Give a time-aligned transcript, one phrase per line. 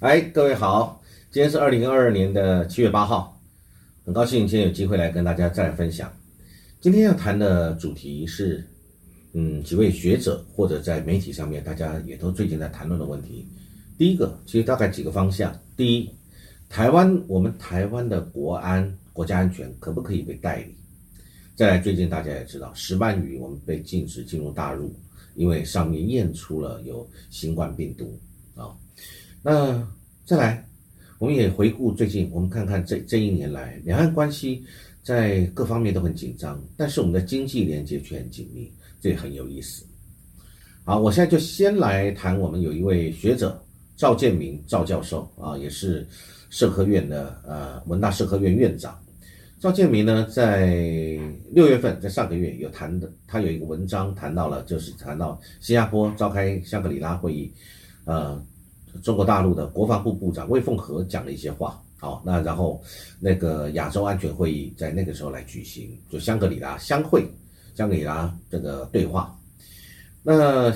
[0.00, 0.98] 哎，各位好，
[1.30, 3.38] 今天是二零二二年的七月八号，
[4.02, 6.10] 很高兴今天有机会来跟大家再来分享。
[6.80, 8.66] 今天要谈的主题是，
[9.34, 13.46] 嗯，几位学者或者在媒体上面大家也都最近在谈论的问题。
[13.98, 16.10] 第一个，其实大概几个方向：第一，
[16.70, 20.74] 台湾我们台湾的国安国家安全可不可以被代理？
[21.54, 24.94] 再来，最近大家也知道，石斑鱼我们被禁止进入大陆，
[25.34, 28.18] 因为上面验出了有新冠病毒
[28.54, 28.72] 啊。
[29.42, 29.88] 那
[30.30, 30.64] 再来，
[31.18, 34.64] 我们也回顾最近，我们看看这这一年来，两岸关系
[35.02, 39.84] 在各方面都很紧张，但是我们的经济连接却很紧密，这也很有意思。
[40.84, 43.60] 好，我现在就先来谈我们有一位学者
[43.96, 46.06] 赵建明赵教授啊，也是
[46.48, 48.96] 社科院的呃文大社科院院长。
[49.58, 51.18] 赵建明呢，在
[51.50, 57.52] 六月份，在上个月有谈的，他有一个文章谈到了，就是谈到新加坡召开香格里拉会议，
[58.04, 58.40] 呃。
[59.02, 62.82] 中国大陆的国防部部长魏凤和讲了一些话，好，那然后
[63.18, 67.26] 那个亚洲安全会议在那个时候来举行，就香格里拉相会，
[67.74, 69.38] 香格里拉这个对话。
[70.22, 70.74] 那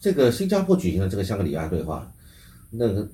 [0.00, 2.12] 这个新加坡举行的这个香格里拉对话，
[2.70, 3.08] 那个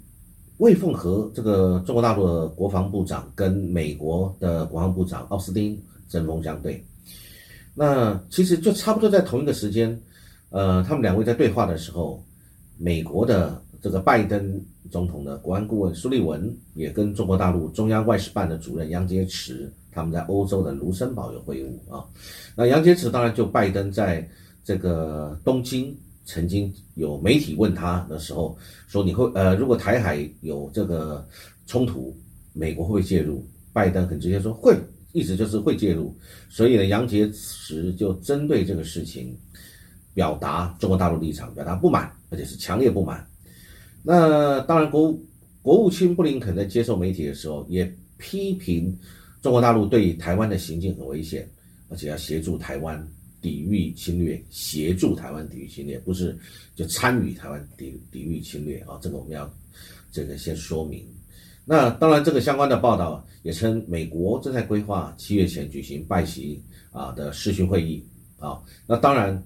[0.59, 6.85] 魏凤和这个中国大陆的国防部长跟美国的国防部长奥斯汀针锋相对。
[7.75, 9.99] 那其实就差不多在同一个时间，
[10.51, 12.23] 呃，他们两位在对话的时候，
[12.77, 13.63] 美国的。
[13.81, 14.61] 这个拜登
[14.91, 22.05] 总统的国安顾问苏利文也跟中国大陆中央外事办的主任杨洁篪，他们在欧洲的卢森堡有会晤啊。
[22.55, 24.29] 那杨洁篪当然就拜登在
[24.65, 28.57] 这个东京曾经有媒体问他的时候
[28.89, 31.27] 说你会呃如果台海有这个
[31.67, 32.17] 冲突，
[32.53, 33.45] 美国会不会介入？
[33.73, 34.75] 拜登很直接说会，
[35.13, 36.17] 意思就是会介入。
[36.49, 39.37] 所以呢，杨洁篪就针对这个事情
[40.15, 43.27] 表达中国大陆立场，表达不满，而且是强烈不满。
[44.09, 45.27] 那当然，国务
[45.63, 48.97] 国务卿布林肯在接受媒体的时候，也批评
[49.43, 51.51] 中国大陆对台湾的行径很危险，
[51.89, 53.05] 而且要协助台湾
[53.43, 56.39] 抵御侵略，协助台湾抵御侵略，不是
[56.77, 58.97] 就参与台湾抵抵御侵略啊！
[59.03, 59.53] 这个我们要
[60.13, 61.05] 这个先说明。
[61.65, 66.63] 那当然，这个相关的报道也称，美国正在规划七月前举行拜习
[66.93, 68.07] 啊的视讯会议
[68.39, 68.63] 啊。
[68.87, 69.43] 那当然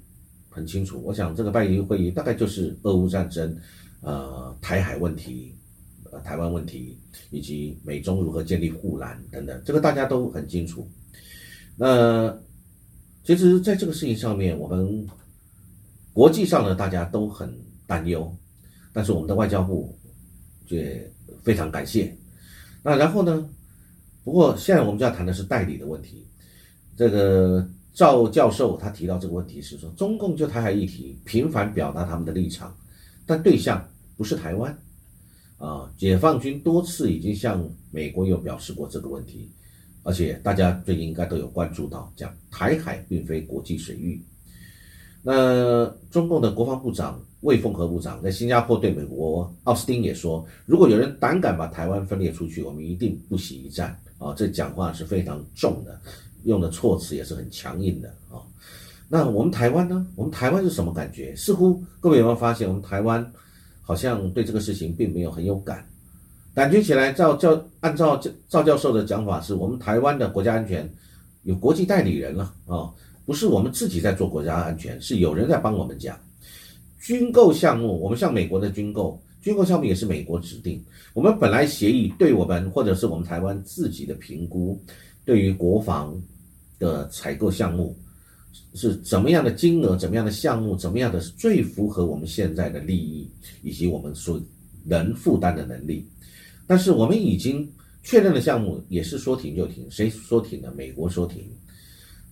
[0.50, 3.58] 很清楚，我想这个拜习会议大概就是俄乌战争。
[4.02, 5.54] 呃，台海问题，
[6.10, 6.98] 呃，台湾问题，
[7.30, 10.88] 以及美中如何建立护栏等等，这个大家都很清楚。
[11.76, 12.34] 那
[13.24, 15.06] 其实，在这个事情上面，我们
[16.12, 17.54] 国际上呢，大家都很
[17.86, 18.34] 担忧，
[18.92, 19.94] 但是我们的外交部
[20.66, 21.10] 却
[21.42, 22.16] 非常感谢。
[22.82, 23.48] 那然后呢？
[24.22, 26.26] 不过现在我们就要谈的是代理的问题。
[26.94, 32.74] 这个赵教授他提到这个问题是说，中共就台海议题频繁表达他们的立场。
[33.30, 34.76] 但对象不是台湾，
[35.56, 39.48] 啊，解放军多次已经向美国有表示过这个问题，
[40.02, 44.20] 而且大家最近应该都有关注到，讲台海并非国际水域。
[45.22, 53.96] 那中共的国防部长魏凤和部长在新加坡对美国奥斯汀也说，如果有人胆敢把台湾分裂出去，我们一定不惜一战。
[54.18, 56.00] 啊，这讲话是非常重的，
[56.42, 58.42] 用的措辞也是很强硬的啊。
[59.12, 60.06] 那我们台湾呢？
[60.14, 61.34] 我们台湾是什么感觉？
[61.34, 63.28] 似乎各位有没有发现，我们台湾
[63.82, 65.84] 好像对这个事情并没有很有感，
[66.54, 70.88] 感觉起来，赵教按照赵赵教授的讲法，是我们台湾的国家安全
[71.42, 72.88] 有国际代理人了啊，
[73.26, 76.16] 不是我们自己在做国家安全，是有人在帮我们讲。
[77.00, 80.80] 军购项目，我们向美国的军购，军购项目也是美国指定。
[81.14, 84.80] 我们本来协议对我们或者是我们台湾自己的评估，
[85.24, 86.16] 对于国防
[86.78, 87.96] 的采购项目。
[88.74, 93.28] 是怎么样的金额，怎么样的项目，怎么样的是最符合我们现在的利益
[93.62, 94.40] 以及我们所
[94.84, 96.08] 能负担的能力？
[96.66, 97.68] 但是我们已经
[98.04, 100.70] 确认的项目也是说停就停，谁说停的？
[100.72, 101.44] 美国说停。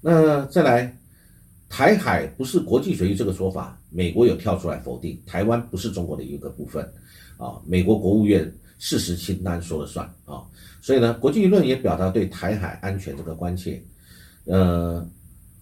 [0.01, 0.97] 那再来，
[1.69, 6.85] 台海不是国际水域这个说法，美国有跳出来否定，台湾不是中国的一个部分
[7.37, 7.61] 啊。
[7.67, 10.43] 美国国务院事实清单说了算啊。
[10.81, 13.83] 所以呢，国际舆论也表达对台海安全这个关切，
[14.45, 15.05] 呃。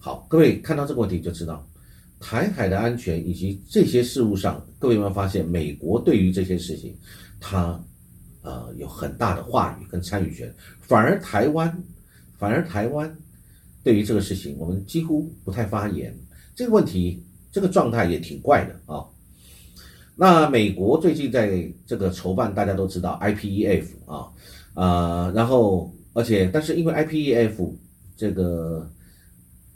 [0.07, 1.67] 好，各位看到这个问题就知道，
[2.17, 6.95] 台海的安全以及这些事务上，各位有没有发现，美国对于这些事情，
[7.41, 7.77] 它
[8.41, 10.49] 呃有很大的话语跟参与权，
[10.79, 11.83] 反而台湾，
[12.37, 13.13] 反而台湾
[13.83, 16.17] 对于这个事情，我们几乎不太发言。
[16.55, 17.21] 这个问题，
[17.51, 19.03] 这个状态也挺怪的啊。
[20.15, 24.31] 那美国最近在这个筹办，大家都知道 IPEF 啊，
[24.73, 27.73] 呃，然后而且但是因为 IPEF
[28.15, 28.89] 这个。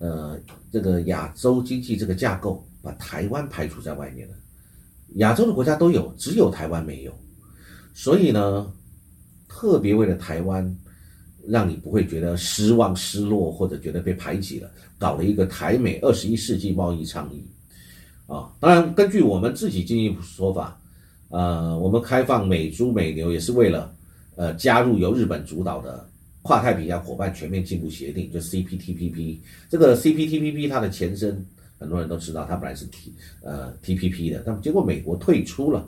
[0.01, 0.35] 呃，
[0.71, 4.33] 这个亚洲经济这个架构把台湾排除在外面了，
[5.17, 7.13] 亚洲的国家都有，只有台湾没有，
[7.93, 8.73] 所以呢，
[9.47, 10.75] 特别为了台湾，
[11.47, 17.45] 让你不会觉得失望、失落或者觉得被排挤了，搞了一个台美二十一世纪贸易倡议。
[18.25, 20.81] 啊，当然，根据我们自己经济说法，
[21.29, 23.93] 呃，我们开放美猪美牛也是为了，
[24.35, 26.09] 呃，加入由日本主导的。
[26.43, 29.37] 跨太平洋伙伴全面进步协定就 CPTPP，
[29.69, 31.45] 这个 CPTPP 它的前身
[31.77, 35.87] 很多人都知道，它本来是 T 呃 TPP 的，但结果美国退出了，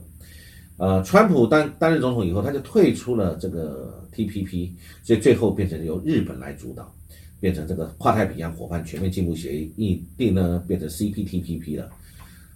[0.77, 4.69] 呃，川普担担任总统以后，他就退出了这个 TPP，
[5.03, 6.93] 所以最后变成由日本来主导，
[7.39, 11.89] 变成这个跨太平洋伙伴全面进步协议定呢变成 CPTPP 了。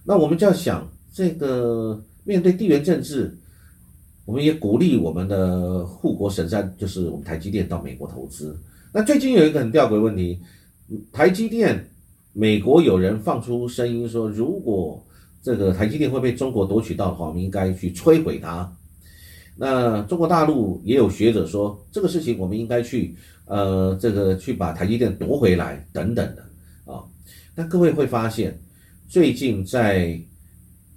[0.04, 3.36] 那我们就要想，这个面对地缘政治。
[4.28, 8.54] 我们也鼓励我们的护国神山，就是我们台积电到美国投资。
[8.92, 10.38] 那最近有一个很吊诡问题，
[11.10, 11.82] 台积电，
[12.34, 15.02] 美国有人放出声音说，如果
[15.42, 18.70] 这个台积电会被中国夺取到的话，我们应该去摧毁它。
[19.56, 23.16] 那中国大陆也有学者说，这个事情我们应该去，
[23.46, 27.02] 呃，这个去把台积电夺回来等等的啊。
[27.54, 28.58] 那各位会发现，
[29.08, 30.20] 最近在，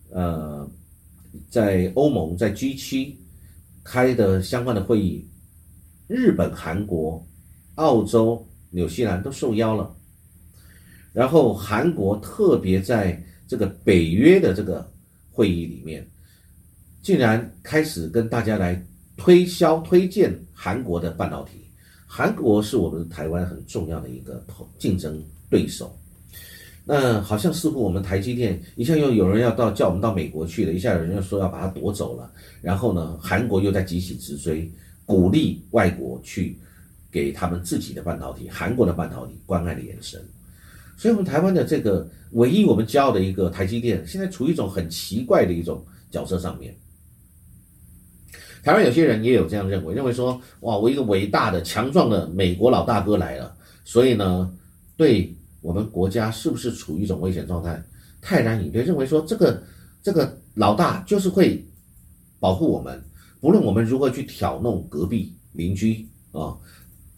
[0.09, 0.69] 呃，
[1.49, 3.20] 在欧盟在 G 七。
[3.83, 5.27] 开的相关的会议，
[6.07, 7.25] 日本、韩国、
[7.75, 9.95] 澳洲、纽西兰都受邀了。
[11.13, 14.89] 然后韩国特别在这个北约的这个
[15.29, 16.09] 会议里面，
[17.01, 18.81] 竟然开始跟大家来
[19.17, 21.65] 推销、推荐韩国的半导体。
[22.07, 24.45] 韩国是我们台湾很重要的一个
[24.77, 25.97] 竞争对手。
[26.83, 32.29] 那好像似乎我们台积电一下又有人要到叫我们到美国去了，一下有人又说要把它夺走了，
[32.59, 34.69] 然后呢，韩国又在急起直追，
[35.05, 36.57] 鼓励外国去
[37.11, 40.19] 给他们自己的半导体、韩国的半导体关爱的眼神。
[40.97, 46.75] 所以，我们台湾的这个唯一我们骄傲的一个台积电，现在处于一种很奇怪的一种角色上面。
[48.63, 53.55] 台湾有些人也有这样认为，认为说，哇，我一个伟大的、强壮的美国老大哥来了，
[53.85, 54.51] 所以呢，
[54.97, 55.31] 对。
[55.61, 57.81] 我们国家是不是处于一种危险状态？
[58.23, 59.63] 泰然以对，认为说这个
[60.03, 61.63] 这个老大就是会
[62.39, 63.03] 保护我们，
[63.39, 66.55] 不论我们如何去挑弄隔壁邻居啊，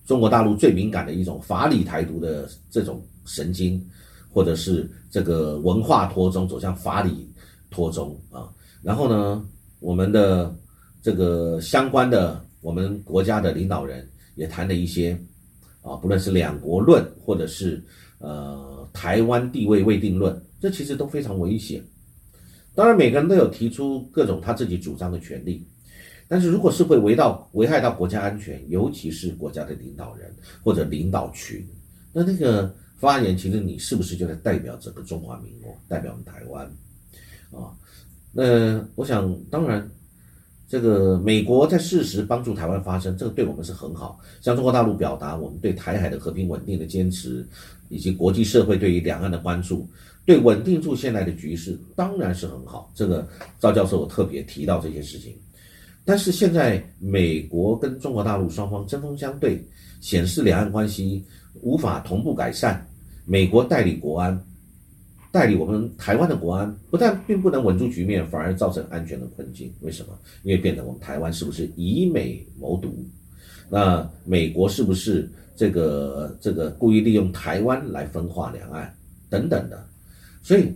[0.06, 3.86] 中国大陆最敏感的一种法理台独的这种神经，
[4.30, 7.30] 或者是这个文化脱中走向法理
[7.70, 8.48] 脱中啊，
[8.82, 9.46] 然后呢，
[9.82, 10.56] 我们的
[11.02, 15.22] 这个相关的我们国家的领导人也谈了一些
[15.82, 17.84] 啊，不论是两国论或者是。
[18.24, 21.84] 呃，台湾地位未定论，这其实都非常危险。
[22.74, 25.68] 当然，每个人都有提出各种他自己主张的权利，
[26.26, 30.34] 但是如果是会危到危害到国家安全，尤其是国家的领导人
[30.64, 31.68] 或者领导群，
[32.14, 36.66] 那那个发言，其实你是不是就在代表整个中华民国，代表我们台湾
[37.52, 37.76] 啊？
[38.32, 39.86] 那我想，当然。
[40.74, 44.20] 这个美国在适时帮助台湾发声，这个对我们是很好。
[44.42, 47.48] 向中国大陆表达我们对台海的和平稳定的坚持，
[47.90, 49.88] 以及国际社会对于两岸的关注，
[50.26, 52.92] 对稳定住现在的局势当然是很好。
[52.96, 53.28] 这个
[53.60, 55.36] 赵教授特别提到这些事情。
[56.04, 59.64] 但是现在美国跟中国大陆双方针锋相对，
[60.02, 61.24] 显示两岸关系
[61.62, 62.84] 无法同步改善。
[63.26, 64.44] 美国代理国安。
[65.34, 69.74] 代理我们台湾的国安，不但并不能稳住局面，反而造成安全的困境。
[69.82, 70.10] 为什么？
[70.44, 73.04] 因为变得我们台湾是不是以美谋独？
[73.68, 78.96] 那美国是不是这个这个故意利用台湾来分化两岸
[79.28, 79.84] 等等的？
[80.44, 80.72] 所以，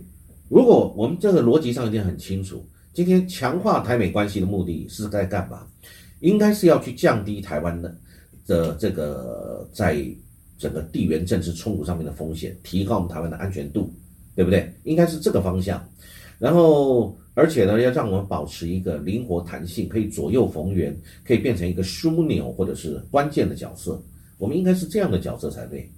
[0.48, 5.64] 如果我们这个逻辑上一定很清楚，今天强化台美关系的目的是在干嘛？
[6.18, 7.96] 应该是要去降低台湾的
[8.44, 10.04] 的这个在
[10.58, 13.88] 整个地缘政治冲突上面的风险，提高我们台湾的安全度。
[14.38, 14.72] 对不对？
[14.84, 15.84] 应该是这个方向，
[16.38, 24.00] 然后而且呢，要让我们保持一个灵活弹性，可以左右逢源，可以变成一个枢纽或者是关键的角色。
[24.38, 25.90] 我们应该是这样的角色才对。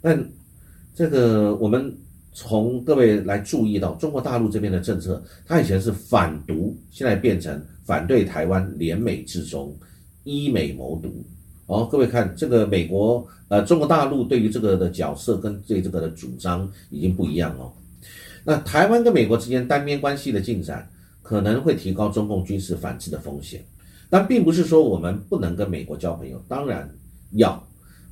[0.00, 0.26] 但
[0.94, 1.94] 这个我们
[2.32, 9.76] 从各位来注意到，中国大陆这边的政策，它以前是反独，现在变成反对台湾联美制中，
[10.24, 11.22] 依美谋独。
[11.66, 17.72] 哦，各位看这个美国，呃，中国大陆对于这个的角色跟对这个的主张已经不一样哦。
[18.44, 20.88] 那台湾跟美国之间单边关系的进展，
[21.22, 23.64] 可能会提高中共军事反制的风险，
[24.08, 26.88] 但并不是说我们不能跟美国交朋友，当然
[27.32, 27.60] 要，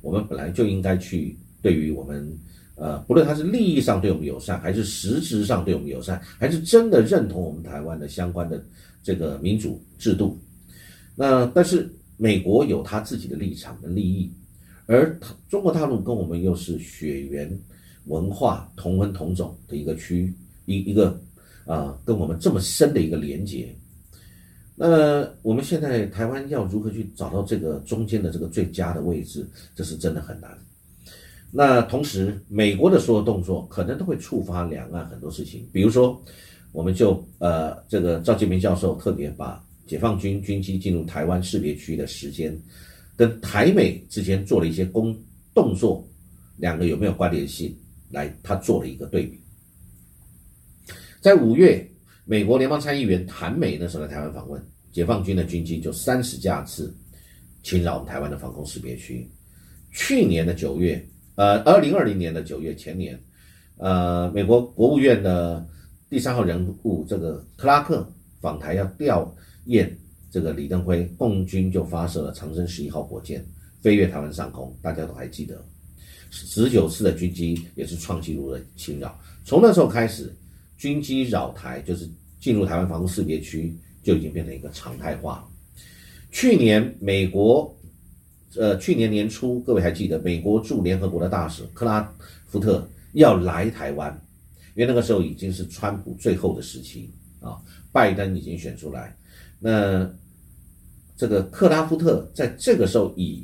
[0.01, 2.37] 我们本来就应该去对于我们，
[2.75, 8.61] 呃，不论他是利益上对我们友善，还是实质上对我们友善，还是真的认同我们台湾的相关的
[9.01, 10.37] 这个民主制度，
[11.15, 11.89] 那但是。
[12.17, 14.31] 美国有他自己的立场跟利益，
[14.85, 15.19] 而
[15.49, 17.59] 中国大陆跟我们又是血缘、
[18.05, 20.33] 文化同文同种的一个区
[20.65, 21.19] 一一个
[21.65, 23.75] 啊，跟我们这么深的一个连接，
[24.75, 30.57] 那我们现在台湾要如何去找到这个中间的这个最佳的位置，这是真的很难。
[31.51, 36.21] 那同时，美国的所有动作可能都会触发两岸很多事情，比如说，
[36.73, 42.57] 我们就呃，这个赵建明教授特别把解放军军机进入台湾识别区的时间，
[43.15, 45.15] 跟台美之间做了一些工
[45.53, 46.07] 动作，
[46.57, 47.75] 两个有没有关联性，
[48.09, 49.39] 来他做了一个对比。
[51.21, 51.85] 在五月，
[52.25, 54.61] 美国联邦参议员谭美那时候来台湾访问，
[54.91, 56.95] 解放军的军机就三十架次
[57.63, 59.29] 侵扰我们台湾的防空识别区。
[59.91, 61.03] 去年的九月。
[61.37, 63.19] 呃，二零二零年的九月前年，
[63.75, 65.67] 呃，美国国务院的
[66.09, 69.89] 第三号人物这个克拉克访台要调唁
[70.31, 73.45] 这个李登辉，共军就发射了长征十一号火箭
[73.81, 75.63] 飞越台湾上空，大家都还记得，
[76.29, 79.19] 十九次的军机也是创纪录的侵扰。
[79.43, 80.33] 从那时候开始，
[80.77, 85.47] 军机扰台就是进入台湾防空识别区就已经变成一个常态化。
[86.31, 87.71] 去年美国。
[88.57, 92.09] 呃，去年年初，各位还记得美国驻联合国的大使克拉
[92.45, 94.09] 夫特要来台湾，
[94.75, 97.59] 因为那个时候已经是川普最后的时期啊，
[97.91, 99.13] 拜登已经选出来，
[99.65, 100.07] 那
[101.17, 103.43] 这个克拉夫特在这个时候以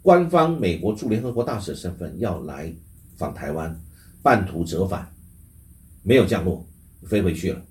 [0.00, 2.72] 官方美国驻联合国大使的身份要来
[3.18, 3.78] 访台湾，
[4.22, 5.06] 半途折返，
[6.02, 6.66] 没有降落，
[7.02, 7.62] 飞回去了。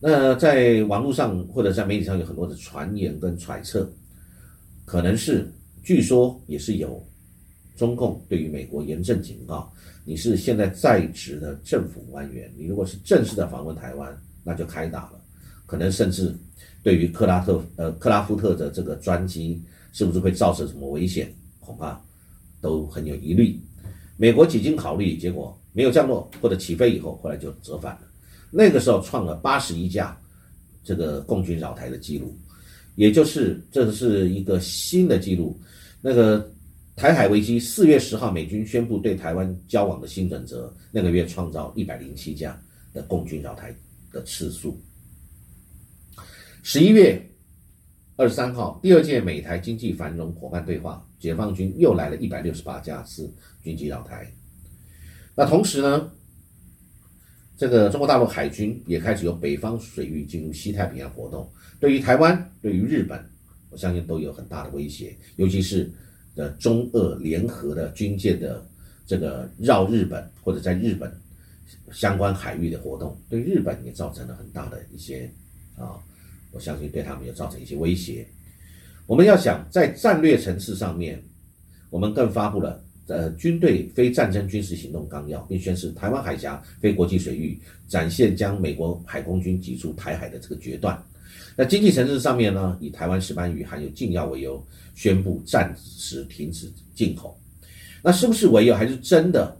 [0.00, 3.90] 那在网络上或者在媒体上有很多的传言跟揣测，
[4.84, 5.50] 可能是。
[5.82, 7.04] 据说也是有
[7.74, 9.72] 中共对于美国严正警告：
[10.04, 15.20] 你是现在在职的政府官员，你如果是正式的访问台湾，那就开打了。
[15.66, 16.32] 可能甚至
[16.82, 19.62] 对于克拉特呃克拉夫特的这个专机
[19.92, 22.00] 是不是会造成什么危险，恐怕
[22.60, 23.58] 都很有疑虑。
[24.16, 28.00] 美国几经考虑，结果没有降落或者起飞以后，后来就折返了。
[28.50, 30.16] 那个时候创了八十一架
[30.84, 32.36] 这个共军扰台的记录。
[32.94, 35.58] 也就是这是一个新的记录。
[36.02, 36.46] 那个
[36.94, 42.60] 台海危机四月十号，美军宣布对台湾交往的新准则，那个月创造一百零七架
[42.92, 43.74] 的共军扰台
[44.12, 44.78] 的次数。
[46.64, 47.20] 十一月
[48.14, 53.28] 二十三号，第二届美台经济繁荣伙伴对话，解放军又来了一百六十八架次
[53.64, 54.32] 军机绕台。
[55.34, 56.08] 那同时呢，
[57.56, 61.50] 这个中国大陆海军也开始由北方水域进入西太平洋活动。
[61.80, 63.20] 对于台湾，对于日本，
[63.70, 65.90] 我相信都有很大的威胁，尤其是
[66.36, 68.64] 的中俄联合的军舰的
[69.04, 71.12] 这个绕日本或者在日本
[71.90, 75.28] 相关海域的活动，对日本也造成了很大的一些
[75.76, 75.98] 啊，
[76.52, 78.26] 我相信对他们也造成一些威胁。
[79.06, 81.20] 我们要想在战略层次上面，
[81.90, 91.02] 我们更发布了呃军队非战争军事行动纲要，并宣示台湾海峡非国际水域，展现将美国海空军挤出台海的这个决断。
[91.56, 97.36] 那经济层次上面呢，以台湾石斑鱼含有禁药为由，宣布暂时停止进口。
[98.02, 99.56] 那是不是为由，还是真的？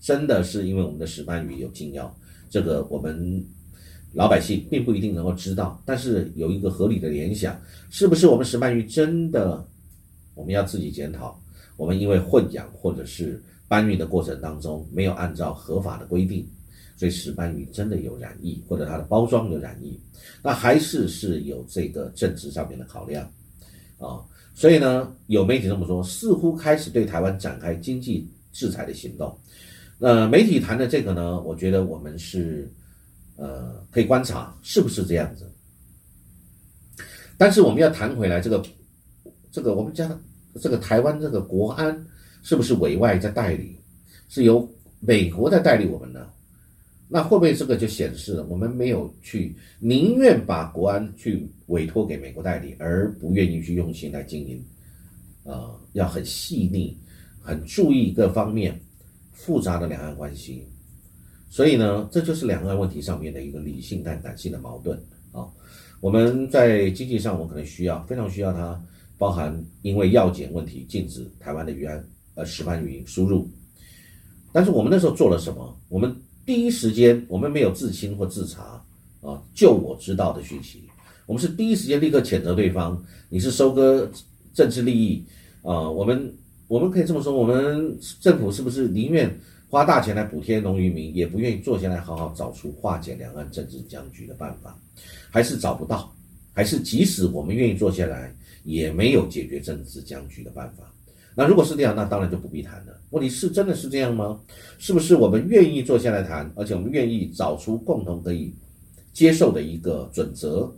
[0.00, 2.14] 真的是因为我们的石斑鱼有禁药？
[2.50, 3.44] 这个我们
[4.12, 5.82] 老百姓并不一定能够知道。
[5.84, 9.64] 但是有一个合理的联想，是不是我们石斑鱼真的？
[10.34, 11.38] 我们要自己检讨。
[11.76, 16.46] 我们因为混养或者是搬运的过程当中，没有按照合法的规定。
[16.94, 19.98] 所以石斑鱼真的有染疫，或者它的包装有染疫，
[20.40, 23.24] 那还是是有这个政治上面的考量
[23.98, 24.20] 啊。
[24.54, 29.36] 所以呢，有媒体这么说，似乎开始对台湾展开经济制裁的行动。
[29.98, 32.70] 那媒体谈的这个呢，我觉得我们是
[33.36, 35.50] 呃可以观察是不是这样子。
[37.36, 38.64] 但是我们要谈回来，这个
[39.50, 40.18] 这个我们家
[40.60, 42.06] 这个台湾这个国安
[42.42, 43.76] 是不是委外在代理，
[44.28, 44.68] 是由
[45.00, 46.28] 美国在代理我们呢？
[47.08, 54.64] 那会不会这个就显示我们没有去宁愿把国安去委托给美国代理，而不愿意去用心来经营？
[55.42, 56.96] 呃，要很细腻，
[57.42, 58.80] 很注意各方面
[59.32, 60.66] 复杂的两岸关系。
[61.52, 64.98] 所以呢，这就是两岸问题上面的一个理性但感性的矛盾
[65.32, 65.44] 啊。
[66.00, 68.82] 我们在经济上，我可能需要非常需要它，
[69.18, 72.02] 包含因为药检问题禁止台湾的鱼安
[72.36, 73.46] 呃石斑鱼输入，
[74.50, 75.78] 但是我们那时候做了什么？
[75.90, 76.16] 我们
[76.46, 78.82] 第一时间，我们没有自清或自查
[79.20, 80.82] 啊，就我知道的讯息，
[81.26, 84.10] 我们是第一时间立刻谴责对方，你是收割
[84.54, 85.22] 政治利益
[85.60, 85.86] 啊！
[85.90, 86.34] 我们
[86.66, 89.30] 我们可以这么说，我们政府是不是宁愿
[89.72, 94.78] 花大钱来补贴农渔民，也不愿意坐下来好好找出化解两岸政治僵局的办法？
[95.30, 96.14] 还是找不到？
[96.52, 98.30] 还是即使我们愿意坐下来，
[98.64, 100.84] 也没有解决政治僵局的办法？
[101.34, 103.00] 那如果是这样，那当然就不必谈了。
[103.12, 104.38] 问题是真的是这样吗？
[104.76, 108.54] 是不是我们愿意坐下来谈，而且我们愿意找出共同可以
[109.14, 110.70] 接受的一个准则？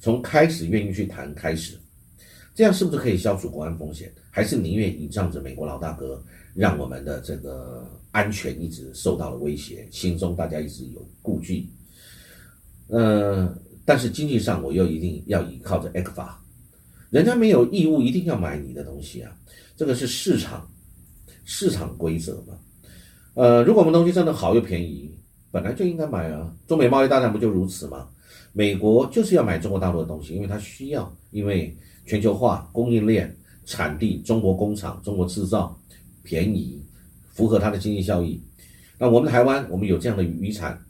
[0.00, 1.76] 从开始愿意去谈开始，
[2.54, 4.08] 这样是不是可以消除国安风险？
[4.30, 6.22] 还是宁愿倚仗着美国老大哥，
[6.60, 11.66] 让我们的这个安全一直受到了威胁，心中大家一直有顾忌。
[12.88, 13.50] 呃，
[13.86, 16.38] 但是经济上我又一定要依靠着 e q f a
[17.08, 19.34] 人家没有义务一定要买你的东西啊，
[19.74, 20.70] 这个是市场
[21.46, 22.58] 市场规则嘛。
[23.32, 25.10] 呃，如果我们东西真的好又便宜，
[25.50, 26.54] 本来就应该买啊。
[26.66, 28.06] 中美贸易大战不就如此吗？
[28.52, 31.74] 美国就是要买中国大陆的东西，因为它需要，因为
[32.04, 35.79] 全球化、供应链、产地、中国工厂、中国制造
[36.30, 36.80] 便宜，
[37.32, 38.40] 符合它的经济效益。
[38.96, 40.80] 那我们台湾，我们有这样的渔产。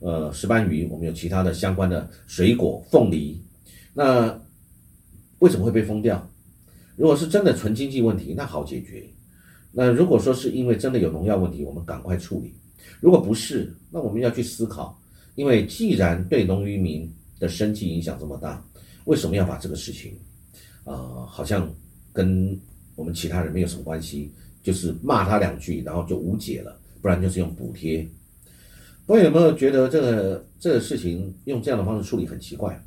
[0.00, 3.38] 呃，石斑鱼，我们有其他的相关的水果，凤梨，
[3.94, 4.38] 那
[5.38, 6.30] 为什么会被封掉？
[6.96, 9.04] 如果是真的纯经济问题，那好解决。
[9.72, 12.54] 那如果说是因为真的有农药问题，我们赶快处理。
[13.00, 14.98] 如果不是，那我们要去思考，
[15.34, 18.62] 因为既然对农渔民的生计影响这么大，
[19.04, 20.18] 为什么要把这个事情，
[20.84, 21.70] 呃，好像
[22.10, 22.58] 跟
[22.96, 28.08] 我们其他人没有什么关系，就是骂他两句，然后就无解了，不然就是用补贴。
[29.06, 32.80] 我有没有觉得这个这个事情用这样的方式处理很奇怪？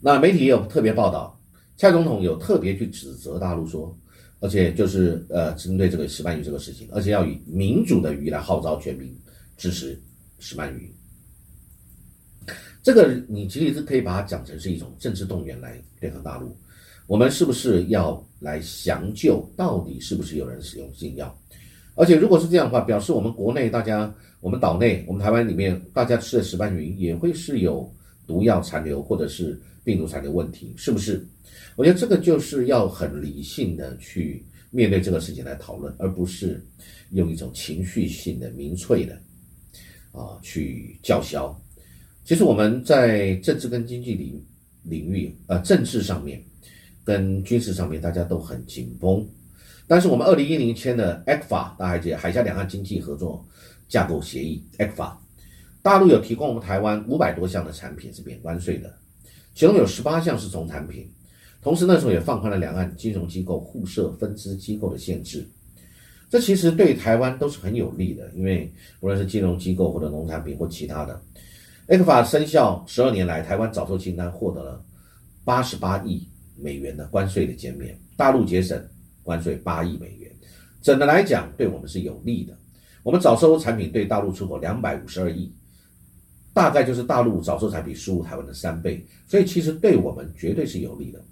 [0.00, 1.38] 那媒体也有特别报道，
[1.76, 3.94] 蔡总统有特别去指责大陆说，
[4.40, 9.14] 而且就是呃针对这个石斑鱼这个事情，而且要以民主的鱼来号召全民
[9.56, 10.00] 支持
[10.38, 10.94] 石斑鱼。
[12.80, 16.56] 这个你其实是可以把它讲成是一种政治动员来对抗大陆。
[17.06, 21.36] 我们是不是要来详究到底是不是有人使用禁药？
[21.94, 24.14] 而且如果是这样的话，表示我们国内大家。
[24.40, 27.92] 我们岛内，我们台湾里面，大家吃的石斑鱼也会是有
[28.24, 31.26] 毒药残留或者是病毒残留问题，是不是？
[31.74, 36.64] 我觉得这个就是要很理性的去面对这个事情来讨论，而不是
[37.10, 39.20] 用一种情绪性的民粹的
[40.12, 41.60] 啊去叫嚣。
[42.24, 44.40] 其实我们在政治跟经济领
[44.84, 46.40] 领域，呃，政治上面
[47.08, 49.26] 跟军事上面，大家都很紧绷。
[49.86, 53.42] 但是我们二零一零签的 ECFA，大家还记得海峡两岸经济合作。
[53.88, 55.16] 架构协议 （ECFA），
[55.80, 58.94] 大陆有提供我们台湾五百多项的产品是免关税的，
[59.54, 61.08] 其中有十八项是从产品。
[61.62, 65.48] 同时那时候也放宽了两岸金融机构互设分支机构的限制，
[66.28, 71.18] 这其实对台湾都是很有利的，因为无论是金融机构或者农产品或其他的
[71.88, 74.84] ，ECFA 生效十二年来，台湾早收清单获得了
[75.46, 76.28] 八十八亿
[76.60, 78.82] 美元的关税的减免，大陆节省
[79.22, 80.30] 关税八亿美元，
[80.82, 82.56] 整的来讲对我们是有利的。
[83.02, 85.50] 我们早收产品对大陆出口两百五十二亿，
[86.52, 91.22] 大概就是大陆早收产品输入台湾的三倍，所以其实对我们绝对是有利的。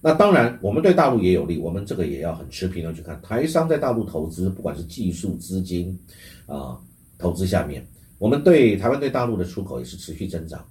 [0.00, 3.20] 那当然，我们对大陆也有利，我们这个也要很持平的去看。
[3.20, 5.98] 台商在大陆投资，不管是技术、资金
[6.46, 6.78] 啊，
[7.18, 7.84] 投资下面，
[8.18, 10.64] 我们对台湾对大陆的出口也是持续增长。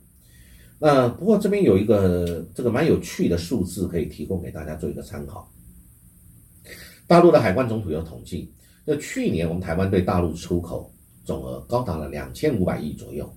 [0.80, 5.52] 那不过这边有一个这个蛮有趣的数字可以提供给大家做一个参考。
[7.08, 8.54] 大陆的海关总署有统计。
[8.90, 10.90] 那去年我们台湾对大陆出口
[11.26, 13.30] 总额高达了两千五百亿左右，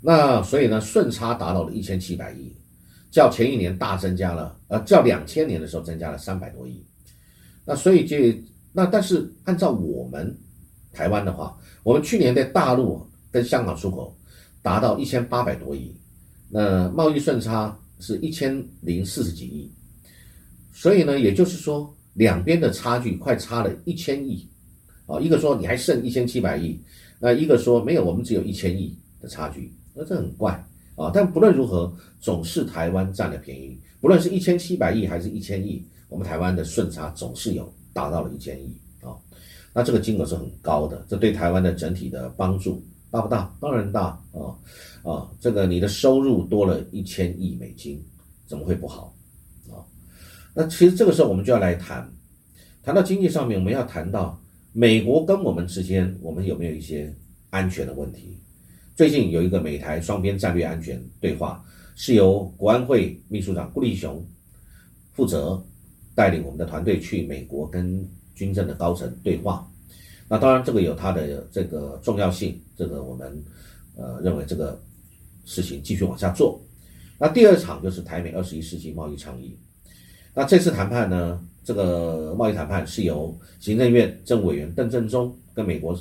[0.00, 2.54] 那所以呢顺差达到了一千七百亿，
[3.10, 6.84] 较前一年大增加了，呃，较两千年的时候增加了三百多亿。
[7.64, 8.16] 那所以就
[8.72, 10.32] 那但是按照我们
[10.92, 14.16] 台湾的话，我们去年在大陆跟香港出口
[14.62, 15.92] 达到一千八百多亿，
[16.50, 19.70] 那贸易顺差是一千零四十几亿，
[20.72, 24.48] 所以呢也就是说两边的差距快差了一千亿。
[25.06, 26.78] 啊，一个说你还剩一千七百亿，
[27.18, 30.52] 那一个说没有，我们只有一千亿的差距，那这很怪
[30.96, 31.10] 啊。
[31.14, 33.80] 但不论如何，总是台湾占了便宜。
[34.02, 39.16] 不论是一千七百亿还是一千亿，我们台湾的顺差总是有达到了一千亿啊。
[39.72, 43.54] 那这个金额是很高的，这对台湾的整体的帮助大不大？
[43.60, 44.54] 当然大啊
[45.02, 45.30] 啊！
[45.40, 48.04] 这个你的收入多了一千亿美金，
[48.46, 49.14] 怎么会不好
[49.70, 49.80] 啊？
[50.54, 52.10] 那其实这个时候我们就要来谈，
[52.82, 54.40] 谈到经济上面，我们要谈到。
[54.74, 57.12] 美国跟我们之间，我们有没有一些
[57.50, 58.38] 安全的问题？
[58.94, 61.64] 最近有一个美台双边战略安全对话，
[61.96, 64.24] 是由国安会秘书长顾立雄
[65.14, 65.60] 负责
[66.14, 69.68] 带领我们的团队去美国跟军政的高层对话。
[70.28, 73.42] 那当然，这个有它的这个重要性，这个我们
[73.96, 74.80] 呃认为这个
[75.44, 76.60] 事情继续往下做。
[77.18, 79.56] 那第二场就是台美二十一世纪贸易倡议。
[80.34, 81.40] 那这次谈判呢？
[81.64, 85.94] 这个贸易谈判是由行政院政委员邓正中跟美国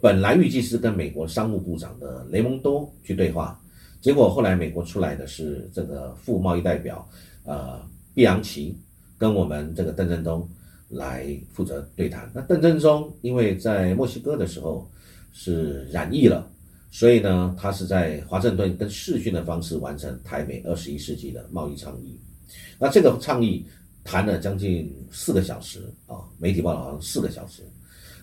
[0.00, 3.60] 本来预计是跟美国商务部长的雷蒙多去对话，
[4.00, 7.06] 结果后来美国出来的是这个副贸易代表
[7.44, 7.82] 呃
[8.14, 8.74] 毕扬奇
[9.18, 10.48] 跟我们这个邓正中
[10.90, 12.30] 来负责对谈。
[12.34, 14.90] 那邓正中因为在墨西哥的时候
[15.32, 16.50] 是染疫了，
[16.90, 22.18] 所以呢，他是在华盛顿跟视讯的方式完成台美二十一世纪的贸易倡议。
[22.78, 23.64] 那这个倡议
[24.02, 27.62] 谈了将近四个小时啊，媒体报道好像四个小时。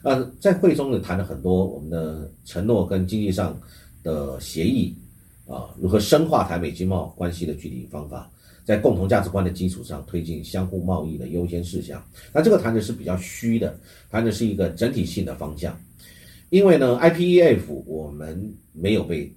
[0.04, 3.60] 那在会中呢，谈了很多我们的承诺跟经济上
[4.04, 4.96] 的协议
[5.48, 8.30] 啊，如何深化台美经贸关系的具体方法，
[8.68, 12.06] 在共同价值观的基础上推进相互贸易的优先事项。
[12.34, 13.80] 那这个谈的是比较虚的，
[14.12, 15.80] 谈的是一个整体性的方向。
[16.50, 19.34] 因为呢，IPEF 我们没有被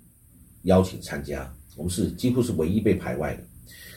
[0.63, 3.43] 邀请参加，我们是几乎是唯一被排外的。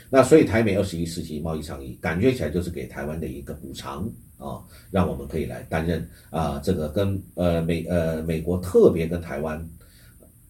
[0.07, 9.67] 那所以台美二十一世纪贸易倡议感觉起来就是给台湾的一个补偿啊，让我们可以来担任啊这个跟呃美呃美国特别跟台湾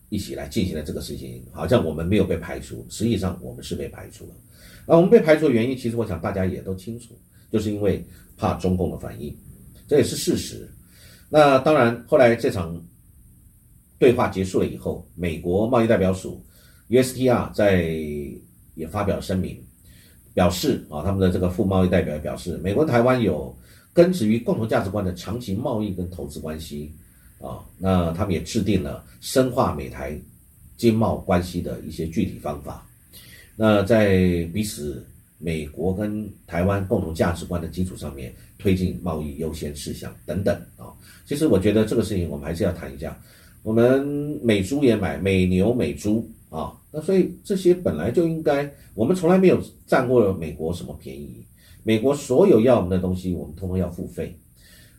[0.09, 4.31] 一起来进行的这个事情，好像我们没有被排除，实际上我们是被排除了。
[4.85, 7.17] 那我们被排除的原因，其实我想大家也都清楚，
[7.51, 9.35] 就是因为怕中共的反应，
[9.87, 10.69] 这也是事实。
[11.29, 12.79] 那当然，后来这场
[13.97, 16.43] 对话结束了以后，美国贸易代表署
[16.89, 17.85] USTR 在
[18.75, 19.63] 也发表声明，
[20.33, 23.55] 表示啊，他们的这个副贸易代表表示，美国台湾有
[23.93, 26.93] 根植于共同价值观的长期贸易跟投资关系
[27.39, 30.19] 啊，那他们也制定了深化美台
[30.75, 32.85] 经贸关系的一些具体方法。
[33.55, 35.05] 那在彼此
[35.37, 40.91] 美国跟台湾共同价值观的基础上面，推进贸易优先事项等等啊。
[41.25, 43.17] 其实我觉得这个事情我们还是要谈一下。
[43.61, 44.05] 我们
[44.41, 51.43] 美猪也买美牛美猪啊，那所以这些本来就应该，我们从来没有占过美国什么便宜。
[51.83, 54.37] 美国所有要我们的东西，我们通通要付费。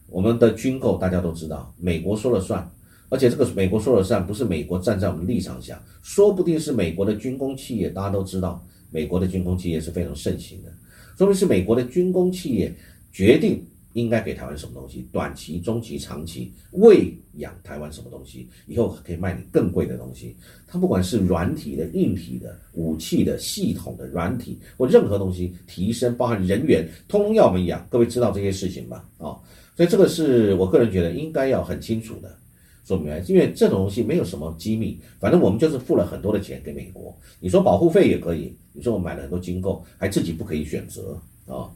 [0.08, 2.70] 我们的军购大家都知道，美国说了算，
[3.14, 10.72] 而且这个美国说了算，不是美国站在我们立场下，说不定是美国的军工企业，大家都知道，美国的军工企业是非常盛行的，
[11.16, 12.74] 说明是美国的军工企业
[13.12, 13.64] 决定。
[13.94, 15.07] 应该给台湾什么东西？
[15.12, 18.48] 短期、中期、长期喂养台湾什么东西？
[18.66, 20.35] 以后可以卖你更贵的东西。
[20.66, 27.87] 它不管是软体的、硬体的、武器的、系统的、软体或任何东西提升，包含人员，通通要我们养。
[27.88, 29.09] 各位知道这些事情吧？
[29.18, 29.38] 啊，
[29.77, 32.37] 所以这个是我个人觉得应该要很清楚的
[32.85, 33.18] 说明白。
[33.20, 37.14] 因为这种东西没有什么机密，反正我们就是付了很多的钱给美国。
[37.40, 41.70] 你说保护费也可以，你说我买了很多金购，还自己不可以选择啊？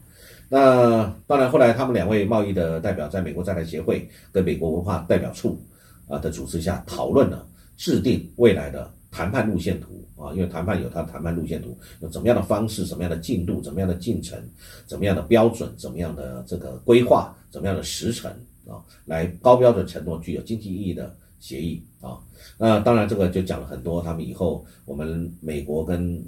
[0.51, 5.59] 那当然，后来他们两位贸易的代表在美国在台协会跟美国文化代表处
[6.07, 7.45] 啊的主持下讨论了
[7.77, 14.37] 制定未来的谈判路线图啊，因为谈判有他谈判路线图，有怎么样的方式、什么样的进度、怎么样的进程、
[14.87, 18.31] 怎么样的标准、怎么样的这个规划、怎么样的时程
[18.69, 22.19] 啊，来高标准承诺具有经济意义的协议啊。
[22.57, 26.23] 那当然，这个就讲了很多，他们以后我们美国跟。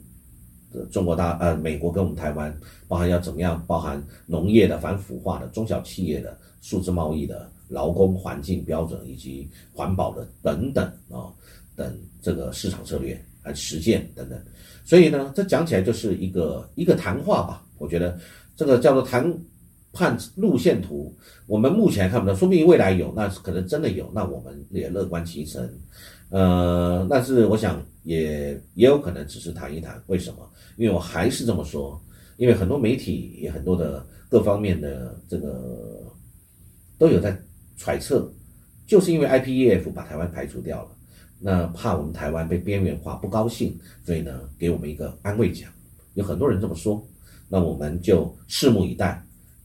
[0.89, 11.27] 中国大呃，美国跟我们台湾，包含要怎么样，包含农业的反腐化的中小企业的数字贸易的劳工环境标准以及环保的等等啊
[11.75, 14.41] 等这个市场策略和实践等等，
[14.85, 17.61] 所以呢，这讲起来就是一个一个谈话吧。
[17.77, 18.17] 我觉得
[18.55, 19.29] 这个叫做谈
[19.93, 21.13] 判路线图，
[21.47, 25.69] 我们目前看不到，说不定未来有，那可能真的有，那我们也乐观其成。
[26.29, 30.49] 呃，但是我想也也有可能只是谈一谈，为什么？
[30.77, 32.01] 因为我还是这么说，
[32.37, 36.01] 因为很多媒体也很多的各方面的这个
[36.97, 37.37] 都有在
[37.75, 38.31] 揣测，
[38.87, 40.89] 就是因为 IPEF 把台湾排除掉了，
[41.37, 45.69] 那怕我们台湾被边缘化，不高兴，所以呢给我们一个安慰奖，
[46.13, 47.05] 有很多人这么说，
[47.49, 49.21] 那我们就拭目以待，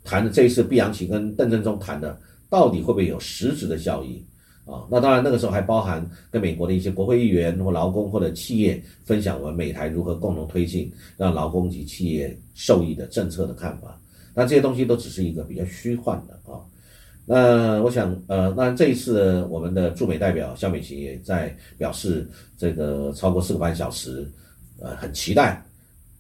[0.07, 2.17] 谈的这一次毕扬奇跟邓正中谈的，
[2.49, 4.25] 到底会不会有实质的效益？
[4.65, 14.01] 啊，那当然，那个时候还包含跟美国的一些国会议员或劳工或者企业分享我们美台如何共同推进让劳工及企业受益的政策的看法。
[14.35, 16.59] 那这些东西都只是一个比较虚幻的啊。
[17.25, 24.29] 那我想，呃，那这一次我们的驻美代表肖美琴也在表示，这个超过四个半小时，
[24.81, 25.65] 呃，很期待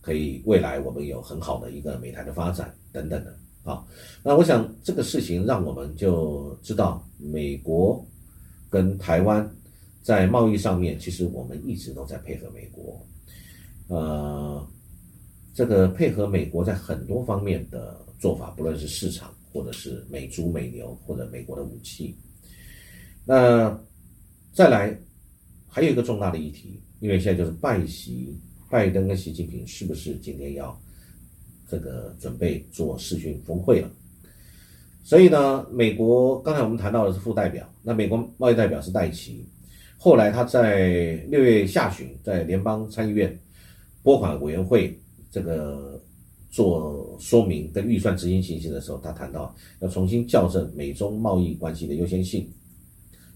[0.00, 3.34] 可以未来我们有很好的一个美台的发展等等的
[3.66, 3.84] 啊。
[4.22, 8.02] 那我想这个事情让我们就知道美国。
[8.68, 9.48] 跟台湾
[10.02, 13.00] 在贸易上面，其实我们一直都在配合美国，
[13.86, 14.68] 呃，
[15.54, 22.14] 这个配合美国在很多方面的做法，不论是市场，或者是美猪美牛，或者美国的武器。
[23.24, 23.80] 那
[24.52, 24.94] 再来
[25.68, 28.36] 还有一个重大的议题，因为现在就是拜习
[28.68, 30.78] 拜登跟习近平是不是今天要
[31.68, 33.90] 这个准备做视讯峰会了？
[35.02, 39.46] 所以呢，美国刚才我们谈到的是副代表，那美国贸易代表是戴奇，
[39.96, 43.38] 后来他在六月下旬在联邦参议院
[44.02, 44.98] 拨款委员会
[45.30, 46.00] 这个
[46.50, 52.48] 做说明跟预算执行情形的时候，他谈到要重新校正美中贸易关系的优先性，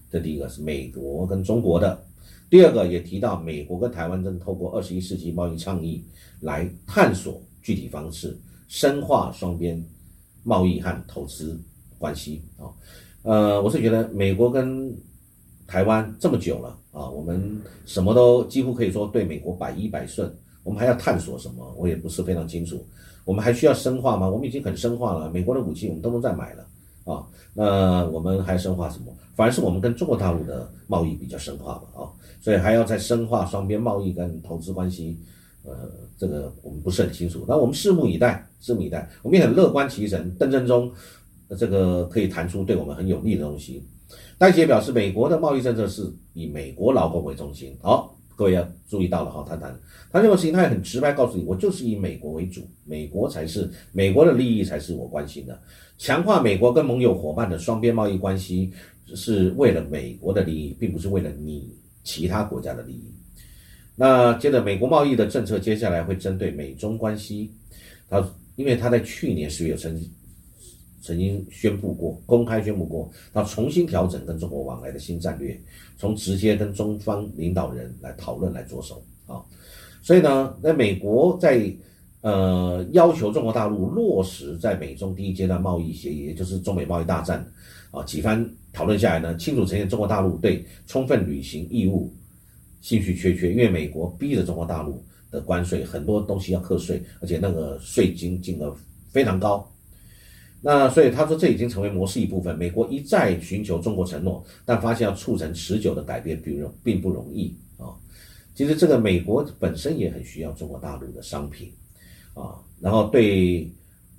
[0.09, 2.03] 这第一个是美国跟中国的，
[2.49, 6.03] 第二个也提到，美国跟台湾正透过二十一世纪贸易倡议
[6.41, 9.83] 来探索具体方式，深化双边
[10.43, 11.59] 贸易和投资
[11.97, 12.69] 关系啊。
[13.23, 14.91] 呃，我是觉得美国跟
[15.67, 21.73] 台湾这么久了啊，我们什么都几乎可以说对美国百依百顺，我们还要探索什么？
[21.77, 22.83] 我也不是非常清楚。
[23.23, 24.27] 我们还需要深化吗？
[24.27, 26.65] 我们已经很深化了，美国的武器我们都能再买了
[27.05, 27.23] 啊。
[27.53, 29.13] 那我们还深化什么？
[29.35, 32.09] 反而是我们跟中国大陆的贸易比较深化了啊，
[32.41, 35.17] 所以还要再深化双边贸易跟投资关系。
[35.63, 37.45] 呃，这个我们不是很清楚。
[37.47, 39.09] 那我们拭目以待，拭目以待。
[39.21, 40.91] 我们也很乐观其成，邓正中
[41.57, 43.83] 这个可以谈出对我们很有利的东西。
[44.37, 47.77] 戴杰表示，美国的贸易政策是以美国劳工为中心。
[47.81, 49.79] 好，各位要注意到了哈，他谈
[50.11, 55.57] 他这个事情，他也很直白告诉你，我就是以美国为主，美国才是美国的利益才是我关心的。
[55.97, 58.71] 强化美国跟盟友伙伴的双边贸易关系，
[59.13, 61.71] 是为了美国的利益，并不是为了你
[62.03, 63.13] 其他国家的利益。
[64.01, 67.51] 那接着，美国贸易的政策接下来会针对美中关系，
[68.09, 70.03] 他因为他在去年十月曾
[71.03, 75.55] 曾经宣布过，公开宣布过，他重新调整跟中国往来的新战略，
[75.99, 79.39] 从直接跟中方领导人来讨论来着手啊。
[80.01, 81.71] 所以呢，在美国在
[82.21, 87.45] 呃要求中国大陆落实在美中第一阶段贸易协议，也就是中美贸易大战
[87.91, 92.11] 啊几番讨论下来呢，清楚呈现中国大陆对充分履行义务。
[92.81, 98.75] 兴趣缺缺，因为美国逼着中国大陆的关税很多东西要课税，而且那个税金金额
[99.09, 99.65] 非常高。
[100.63, 102.55] 那所以他说这已经成为模式一部分。
[102.57, 107.97] 美国一再寻求中国承诺，但发现要促成持久的改变并容并不容易啊。
[108.53, 111.71] 其实这个美国本身也很需要中国大陆的商品
[112.35, 113.71] 啊，然后对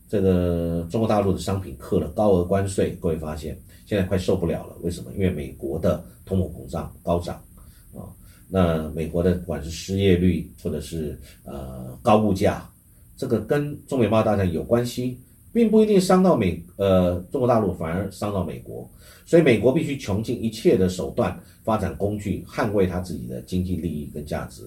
[0.08, 4.76] 这个中国大陆的商品课了高额关税，各位发现现在快受不了了。
[4.82, 5.12] 为什么？
[5.14, 7.36] 因为美国的通货膨胀高涨
[7.94, 8.10] 啊。
[8.54, 12.68] 那美国的不管是失业率或者是呃高物价，
[13.16, 15.18] 这个跟中美贸易大战有关系，
[15.54, 18.86] 并不一定伤到美呃中国大陆，反而伤到美国。
[19.24, 24.62] 所以美国必须穷尽一切的手段发展工具，捍卫他自己的经济利益跟价值。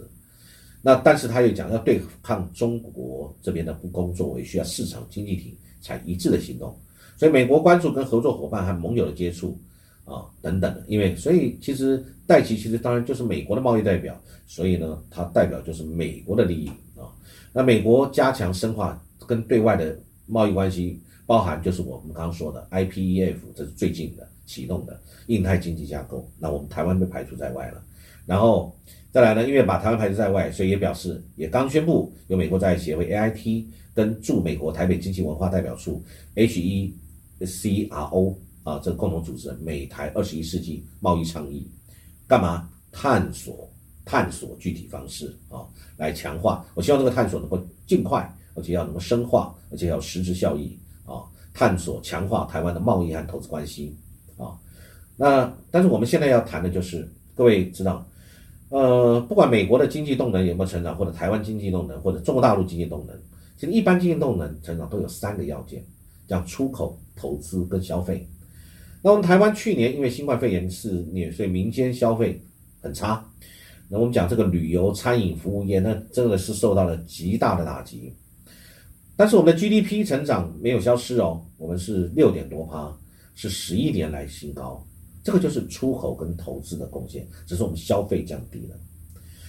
[0.81, 6.75] 那但是他又讲要对抗中国这边的不公作为，需要市场经济体才一致的行动。
[7.17, 9.55] 所以美国关注跟合作伙伴和盟友的接触。
[10.05, 14.15] 啊，等等的，因为所以其实戴奇其实当然就是美国的贸易代表，
[14.45, 17.09] 所以呢，它代表就是美国的利益啊。
[17.51, 26.29] 那美国加强深化跟对外的贸易关系，包含就是我们刚刚说的 IPEF，这是最近的启动的印太经济架构。
[26.37, 27.83] 那我们台湾被排除在外了，
[28.27, 28.77] 然后
[29.11, 33.65] 再来呢，因为把台湾排除在外，所以也表示也刚宣布由美国在协会 AIT
[33.95, 36.03] 跟驻美国台北经济文化代表处
[36.35, 38.35] HECRO。
[38.65, 41.71] 啊，这个共同组织美台二十一世纪贸易倡议，
[42.27, 43.71] 干嘛探索
[44.03, 45.63] 探索具体方式啊，
[45.97, 46.65] 来强化。
[46.73, 51.23] 我希望这个探索能够尽快，而且要能够深化，而且要实质效益啊。
[51.53, 53.95] 探索强化台湾的贸易和投资关系
[54.35, 54.57] 啊。
[55.15, 58.05] 那但是我们现在要谈的就是，各位知道，
[58.69, 63.15] 呃，不管美国的经济动能有没有成长，或者台湾经济动能，或者中国大陆经济动能，
[63.57, 65.85] 其实一般经济动能成长都有三个要件，
[66.27, 68.27] 叫出口、投资跟消费。
[69.05, 72.41] 那我们台湾去年因为新冠肺炎肆虐，所以民间消费
[72.81, 73.23] 很差。
[73.87, 78.11] 那我们讲这个旅游、餐饮、服务业，那真的是受到了极大的打击。
[79.15, 82.91] 但是我们的 GDP 成长没有消失哦，我们是六点多趴，
[83.35, 84.83] 是十一年来新高。
[85.23, 88.75] 这个就是出口跟投资的贡献，只是我们消费降低了。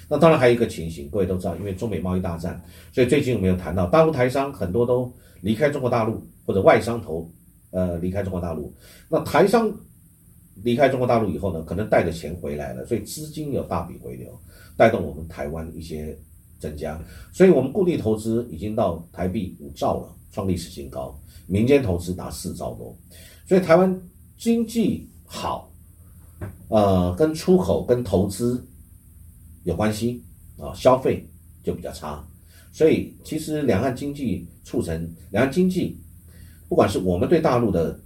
[0.06, 7.26] 那当然还有一个情形，各位都知道，因为中美贸易大战，所以最近我们有谈到大陆台商很多都离开中国大陆或者外商投。
[7.76, 8.72] 呃，离开中国大陆，
[9.06, 9.70] 那台商
[10.62, 14.32] 离开中国大陆以后呢，可能带着钱回来了，所以资金有大笔回流，
[14.78, 16.18] 带动我们台湾一些
[16.58, 16.98] 增加，
[17.34, 21.14] 所以我们固定投资已经到台币五兆了，创历史新高，
[21.46, 22.96] 民间投资达四兆多，
[23.46, 23.94] 所以台湾
[24.38, 25.70] 经济好，
[26.68, 28.66] 呃，跟出口跟投资
[29.64, 30.24] 有关系
[30.56, 31.28] 啊，消费
[31.62, 32.26] 就比较差，
[32.72, 36.00] 所以其实两岸经济促成两岸经济。
[36.68, 37.98] 不管是我们对大陆的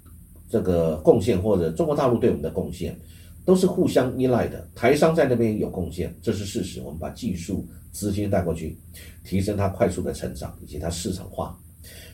[0.49, 2.99] 这个贡献，或者中国大陆对我们的贡献，
[3.44, 4.68] 都是互相依赖的。
[4.75, 6.83] 台商在那边有贡献，这是事实。
[6.83, 8.79] 我们把技术资金带过去，
[9.25, 11.59] 提升它快速的成长以及它市场化。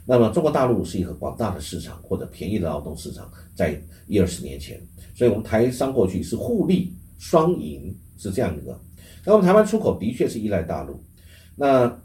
[0.05, 4.81] 那么中国大陆是一个广大的市场或者便宜的劳动市场，在一二十年前，
[5.17, 8.79] 所以我们台商过去是互利双赢，是这样一个。
[9.25, 11.03] 那我们台湾出口的确是依赖大陆，
[11.57, 12.01] 那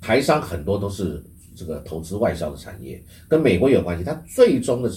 [0.00, 1.22] 台商很多都是。
[1.58, 4.92] 这个投资外销的产业跟美国有关系，它最终的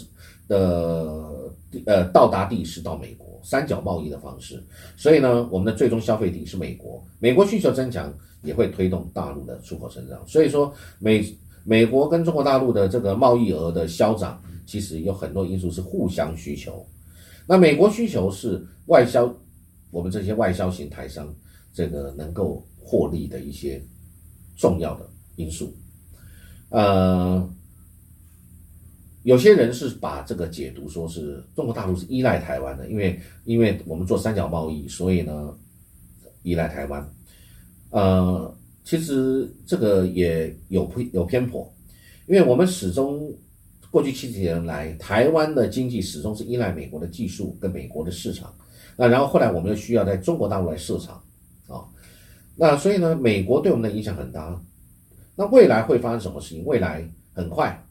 [0.48, 1.50] 的
[1.88, 4.64] 呃到达地是到美国，三角贸易的方式，
[4.96, 11.26] 所以呢，我们的最终消费地是美国，美国需求增强也会推动大陆的出口增长，所以说美
[11.64, 16.86] 美国跟中国大陆的这个贸易额的消长，其实有很多因素是互相需求。
[17.48, 19.34] 那美国需求是外销，
[19.90, 21.34] 我们这些外销型台商
[21.74, 23.82] 这个能够获利的一些
[24.56, 25.74] 重要的因素，
[26.72, 27.50] 呃。
[29.24, 35.56] 有些人是把这个解读说是中国大陆是依赖台湾的，因为因为我们做三角贸易，所以呢
[36.42, 37.08] 依赖台湾。
[37.92, 38.52] 呃，
[38.84, 41.72] 其实这个也有偏有偏颇，
[42.26, 43.32] 因为我们始终
[43.92, 48.52] 过去七几年来，台湾的经济始终是依赖美国的技术跟美国的市场。
[48.98, 51.24] 那然后后来我们又需要在中国大陆来设厂
[51.68, 51.86] 啊，
[52.56, 54.60] 那所以呢，美国对我们的影响很大。
[55.36, 56.66] 那未来会发生什么事情？
[56.66, 57.82] 未来很快。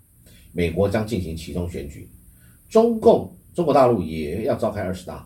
[0.52, 2.08] 美国将进行其中选举，
[2.68, 5.24] 中共中国大陆也要召开二十大，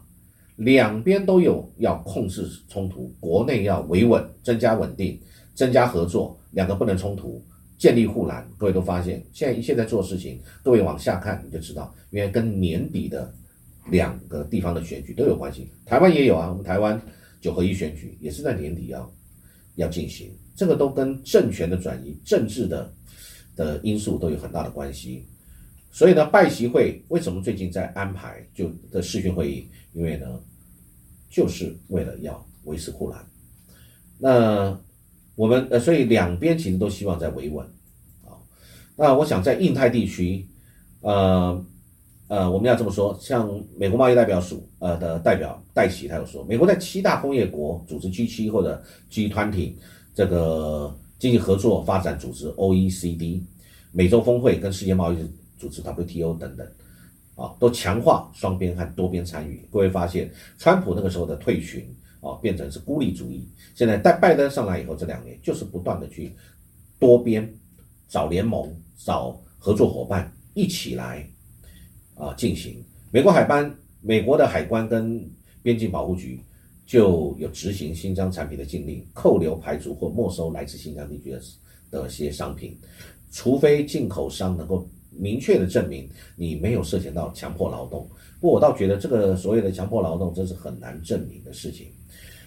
[0.57, 5.18] 两边都有要控制冲突，国内要维稳，增加稳定，
[5.55, 7.42] 增加合作，两个不能冲突，
[7.79, 8.46] 建立护栏。
[8.59, 13.33] 各位都发现，现在一切在做事情，各位往下看你就知道，因为跟年底的
[13.90, 15.70] 两个地方的选举都有关系。
[15.87, 17.00] 台湾也有啊，我们台湾
[17.40, 19.11] 九合一选举也是在年底要
[19.77, 22.93] 要进行，这个都跟政权的转移、政治的。
[23.57, 25.25] 的因素都有很大的关系，
[25.93, 29.69] 所以呢，拜习会为什么最近在安排就的视讯会议？
[29.93, 30.27] 因为呢，
[31.31, 33.25] 就是为了要维持护栏。
[34.19, 34.77] 那
[35.37, 37.65] 我们呃，所以两边其实都希望在维稳
[38.25, 38.35] 啊。
[38.97, 40.45] 那我想在印太地区，
[41.03, 41.65] 呃
[42.35, 49.79] 呃，我们要这么说，像美国贸易代表署呃的代表戴奇他有说，美国在七大工业国组织 G 七或者 G 团体
[50.14, 50.92] 这个。
[51.16, 53.40] 经济合作发展组织 （OECD）、
[53.92, 55.16] 美洲峰会跟世界贸易
[55.57, 56.66] 组织 （WTO） 等等，
[57.35, 59.66] 啊，都强化双边和多边参与。
[59.73, 61.83] 各位发现，川普那个时候的退群
[62.20, 63.49] 啊，变成是孤立主义。
[63.75, 66.35] 现在在拜登上来以后，这两年就是不断的去
[66.99, 67.49] 多边
[68.07, 71.27] 找联盟、找合作伙伴一起来
[72.14, 72.83] 啊进行。
[73.11, 75.24] 美国海关、美国的海关跟
[75.62, 76.40] 边境保护局。
[76.87, 81.40] 就有执行新疆产品的禁令、扣留、排除或没收来自新疆地区的
[81.90, 82.77] 的些商品，
[83.33, 88.07] 除非进口商能够明确的证明你没有涉嫌到强迫劳动。
[88.38, 91.87] 不过我倒觉得这个所谓的强迫劳动，真是很难证明的事情。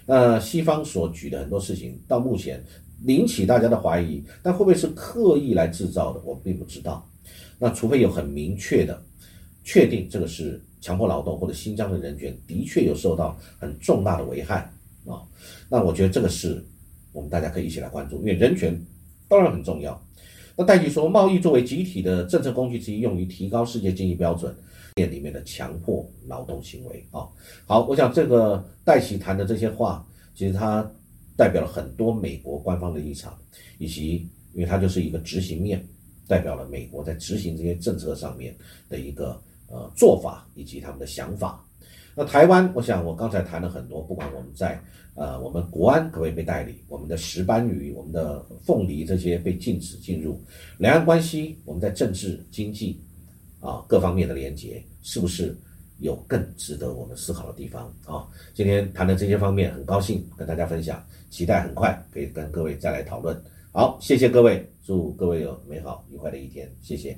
[0.06, 2.63] 那西方所举的很多事情，到目前
[3.08, 7.03] 引起大家的怀疑，但会不会是刻意来制造的，我并不知道。
[7.58, 9.01] 那除非有很明确的
[9.67, 10.60] 确定这个是。
[10.80, 14.71] 强迫劳动或者新疆的人权的确有受到很重大的危害
[15.08, 15.25] 啊，
[15.67, 16.63] 那我觉得这个是
[17.12, 18.80] 我们大家可以一起来关注，因为人权
[19.27, 19.99] 当然很重要。
[20.56, 24.56] 那戴奇说，贸易作为集体的政策工具之一，用于提高世界经济标准，
[24.93, 27.27] 店里面的强迫劳动行为啊。
[27.65, 30.89] 好，我想这个戴奇谈的这些话，其实他
[31.36, 33.36] 代表了很多美国官方的立场，
[33.80, 35.84] 以及因为他就是一个执行面，
[36.27, 38.56] 代表了美国在执行这些政策上面
[38.88, 39.41] 的一个。
[39.69, 41.63] 呃，做法以及他们的想法。
[42.15, 44.82] 那台湾，我想我刚才谈了很多，不管我们在
[45.13, 50.39] 呃，我们国安可不可以被代理，我们的石斑鱼、我们的凤梨这些被禁止进入，
[50.77, 52.99] 两岸关系，我们在政治、经济
[53.60, 55.56] 啊各方面的连结，是不是
[55.99, 58.27] 有更值得我们思考的地方啊？
[58.53, 63.39] 今天谈的这些方面，很高兴跟大家分享，期待很快可以跟各位再来讨论。
[63.71, 67.15] 好，谢谢各位，祝各位有美好愉快的一天，谢谢。